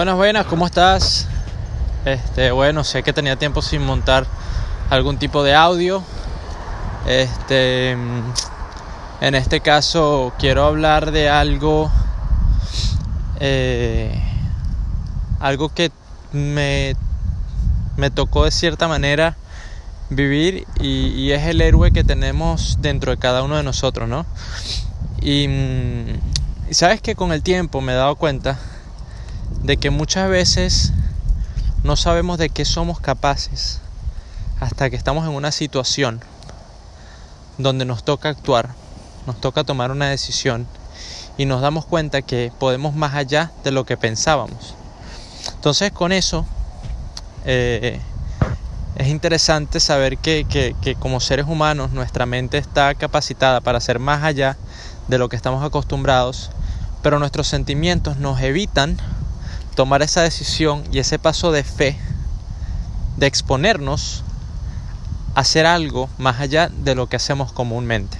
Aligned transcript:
Buenas, 0.00 0.16
buenas, 0.16 0.46
¿cómo 0.46 0.64
estás? 0.64 1.28
Este, 2.06 2.52
bueno, 2.52 2.84
sé 2.84 3.02
que 3.02 3.12
tenía 3.12 3.36
tiempo 3.36 3.60
sin 3.60 3.82
montar 3.84 4.26
algún 4.88 5.18
tipo 5.18 5.42
de 5.42 5.54
audio. 5.54 6.02
Este, 7.06 7.90
en 7.90 9.34
este 9.34 9.60
caso 9.60 10.32
quiero 10.38 10.64
hablar 10.64 11.10
de 11.10 11.28
algo, 11.28 11.92
eh, 13.40 14.18
algo 15.38 15.68
que 15.68 15.92
me, 16.32 16.96
me 17.98 18.10
tocó 18.10 18.46
de 18.46 18.52
cierta 18.52 18.88
manera 18.88 19.36
vivir 20.08 20.66
y, 20.80 21.30
es 21.32 21.42
el 21.42 21.60
héroe 21.60 21.92
que 21.92 22.04
tenemos 22.04 22.78
dentro 22.80 23.10
de 23.10 23.18
cada 23.18 23.42
uno 23.42 23.58
de 23.58 23.64
nosotros, 23.64 24.08
¿no? 24.08 24.24
Y, 25.20 25.44
y 26.70 26.72
sabes 26.72 27.02
que 27.02 27.14
con 27.14 27.32
el 27.32 27.42
tiempo 27.42 27.82
me 27.82 27.92
he 27.92 27.96
dado 27.96 28.16
cuenta 28.16 28.58
de 29.70 29.76
que 29.76 29.90
muchas 29.90 30.28
veces 30.28 30.92
no 31.84 31.94
sabemos 31.94 32.38
de 32.38 32.48
qué 32.48 32.64
somos 32.64 32.98
capaces 32.98 33.78
hasta 34.58 34.90
que 34.90 34.96
estamos 34.96 35.24
en 35.28 35.30
una 35.30 35.52
situación 35.52 36.20
donde 37.56 37.84
nos 37.84 38.02
toca 38.02 38.30
actuar, 38.30 38.70
nos 39.28 39.40
toca 39.40 39.62
tomar 39.62 39.92
una 39.92 40.08
decisión 40.08 40.66
y 41.38 41.44
nos 41.44 41.60
damos 41.60 41.84
cuenta 41.86 42.20
que 42.20 42.50
podemos 42.58 42.96
más 42.96 43.14
allá 43.14 43.52
de 43.62 43.70
lo 43.70 43.86
que 43.86 43.96
pensábamos. 43.96 44.74
Entonces 45.54 45.92
con 45.92 46.10
eso 46.10 46.44
eh, 47.44 48.00
es 48.96 49.06
interesante 49.06 49.78
saber 49.78 50.18
que, 50.18 50.46
que, 50.50 50.74
que 50.82 50.96
como 50.96 51.20
seres 51.20 51.46
humanos 51.46 51.92
nuestra 51.92 52.26
mente 52.26 52.58
está 52.58 52.92
capacitada 52.96 53.60
para 53.60 53.78
ser 53.78 54.00
más 54.00 54.24
allá 54.24 54.56
de 55.06 55.18
lo 55.18 55.28
que 55.28 55.36
estamos 55.36 55.62
acostumbrados, 55.62 56.50
pero 57.04 57.20
nuestros 57.20 57.46
sentimientos 57.46 58.16
nos 58.16 58.40
evitan 58.40 58.98
tomar 59.80 60.02
esa 60.02 60.20
decisión 60.20 60.84
y 60.92 60.98
ese 60.98 61.18
paso 61.18 61.52
de 61.52 61.64
fe 61.64 61.96
de 63.16 63.26
exponernos 63.26 64.22
a 65.34 65.40
hacer 65.40 65.64
algo 65.64 66.10
más 66.18 66.38
allá 66.38 66.68
de 66.68 66.94
lo 66.94 67.06
que 67.06 67.16
hacemos 67.16 67.50
comúnmente. 67.50 68.18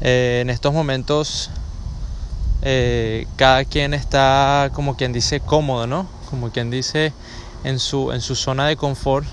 Eh, 0.00 0.40
en 0.42 0.50
estos 0.50 0.74
momentos 0.74 1.50
eh, 2.62 3.28
cada 3.36 3.64
quien 3.64 3.94
está 3.94 4.70
como 4.72 4.96
quien 4.96 5.12
dice 5.12 5.38
cómodo, 5.38 5.86
¿no? 5.86 6.08
Como 6.30 6.50
quien 6.50 6.68
dice 6.68 7.12
en 7.62 7.78
su, 7.78 8.10
en 8.10 8.20
su 8.20 8.34
zona 8.34 8.66
de 8.66 8.74
confort 8.74 9.28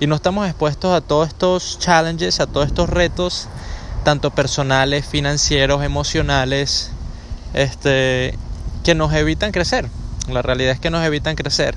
y 0.00 0.06
no 0.06 0.16
estamos 0.16 0.46
expuestos 0.46 0.92
a 0.92 1.00
todos 1.00 1.28
estos 1.28 1.78
challenges, 1.78 2.40
a 2.40 2.46
todos 2.46 2.66
estos 2.66 2.90
retos, 2.90 3.48
tanto 4.04 4.30
personales, 4.32 5.06
financieros, 5.06 5.82
emocionales, 5.82 6.90
este, 7.54 8.36
que 8.84 8.94
nos 8.94 9.12
evitan 9.14 9.50
crecer. 9.50 9.88
La 10.28 10.42
realidad 10.42 10.72
es 10.72 10.80
que 10.80 10.90
nos 10.90 11.04
evitan 11.04 11.34
crecer. 11.34 11.74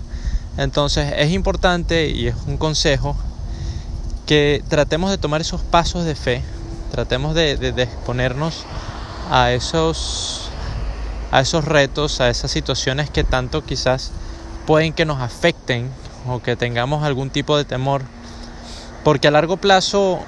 Entonces 0.58 1.13
es 1.17 1.31
importante 1.31 2.09
y 2.09 2.27
es 2.27 2.36
un 2.45 2.58
consejo 2.58 3.16
que 4.25 4.61
tratemos 4.67 5.09
de 5.09 5.17
tomar 5.17 5.39
esos 5.41 5.61
pasos 5.61 6.03
de 6.03 6.13
fe, 6.13 6.44
tratemos 6.91 7.33
de, 7.33 7.53
exponernos 7.78 8.66
a 9.31 9.52
esos, 9.53 10.50
a 11.31 11.39
esos 11.39 11.63
retos, 11.63 12.19
a 12.19 12.30
esas 12.30 12.52
situaciones 12.52 13.09
que 13.09 13.23
tanto 13.23 13.63
quizás 13.63 14.11
pueden 14.66 14.91
que 14.94 15.05
nos 15.05 15.22
afecten 15.22 15.89
o 16.28 16.41
que 16.41 16.58
tengamos 16.58 17.03
algún 17.03 17.30
tipo 17.30 17.55
de 17.55 17.63
temor, 17.63 18.02
porque 19.05 19.30
a 19.30 19.31
largo 19.31 19.55
plazo 19.58 20.19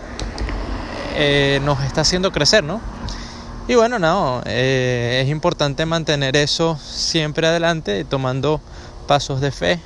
eh, 1.16 1.60
nos 1.66 1.84
está 1.84 2.02
haciendo 2.02 2.32
crecer, 2.32 2.64
¿no? 2.64 2.80
Y 3.70 3.76
bueno, 3.76 4.00
no, 4.00 4.42
eh, 4.48 5.22
es 5.24 5.30
importante 5.30 5.86
mantener 5.86 6.36
eso 6.36 6.76
siempre 6.84 7.46
adelante, 7.46 8.04
tomando 8.04 8.60
pasos 9.06 9.42
de 9.42 9.52
fe 9.52 9.80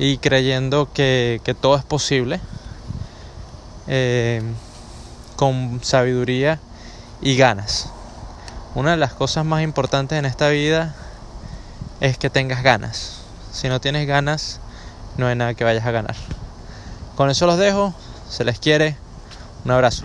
y 0.00 0.18
creyendo 0.18 0.88
que, 0.92 1.40
todo 1.60 1.76
es 1.76 1.84
posible, 1.84 2.40
eh, 3.86 4.42
con 5.36 5.84
sabiduría 5.84 6.58
y 7.22 7.36
ganas. 7.36 7.90
Una 8.74 8.90
de 8.90 8.96
las 8.96 9.12
cosas 9.12 9.44
más 9.44 9.62
importantes 9.62 10.18
en 10.18 10.24
esta 10.24 10.48
vida 10.48 10.96
es 12.00 12.18
que 12.18 12.28
tengas 12.28 12.64
ganas. 12.64 13.20
Si 13.52 13.68
no 13.68 13.80
tienes 13.80 14.08
ganas, 14.08 14.58
no 15.16 15.28
hay 15.28 15.36
nada 15.36 15.54
que 15.54 15.62
vayas 15.62 15.86
a 15.86 15.92
ganar. 15.92 16.16
Con 17.14 17.30
eso 17.30 17.46
los 17.46 17.56
dejo, 17.56 17.94
se 18.28 18.44
les 18.44 18.58
quiere, 18.58 18.96
un 19.64 19.70
abrazo. 19.70 20.02